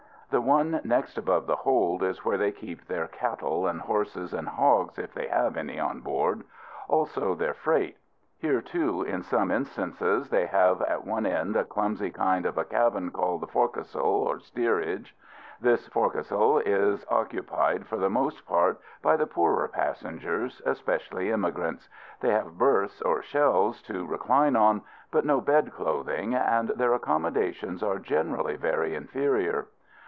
[0.31, 4.47] The one next above the hold is where they keep their cattle and horses and
[4.47, 6.45] hogs, if they have any on board;
[6.87, 7.97] also their common freight.
[8.37, 13.11] Here, too, in some instances, they have at one end a clumsy kind of cabin
[13.11, 15.17] called the forecastle, or steerage.
[15.59, 21.89] This forecastle is occupied, for the most part, by the poorer passengers, especially emigrants.
[22.21, 27.83] They have berths or shelves to recline on, but no bed clothing; and their accommodations
[27.83, 29.67] are generally very inferior.